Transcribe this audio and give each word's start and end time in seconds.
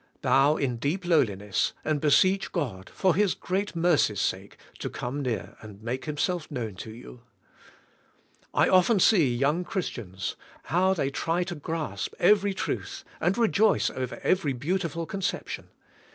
Bow 0.23 0.57
in 0.57 0.77
deep 0.77 1.05
lowliness, 1.05 1.73
and 1.85 2.01
beseech 2.01 2.51
God, 2.51 2.89
for 2.89 3.13
His 3.13 3.35
great 3.35 3.75
mercy's 3.75 4.19
sake, 4.19 4.57
to 4.79 4.89
come 4.89 5.21
near 5.21 5.55
and 5.61 5.79
make 5.83 6.05
Himself 6.05 6.49
known 6.49 6.73
to 6.77 6.89
you. 6.89 7.21
I 8.51 8.67
often 8.67 8.99
see 8.99 9.31
young 9.35 9.63
Christians, 9.63 10.35
how 10.63 10.95
they 10.95 11.11
try 11.11 11.43
to 11.43 11.53
grasp 11.53 12.15
every 12.17 12.55
truth 12.55 13.03
and 13.19 13.37
rejoice 13.37 13.91
over 13.91 14.19
every 14.23 14.53
beautiful 14.53 15.05
conception. 15.05 15.67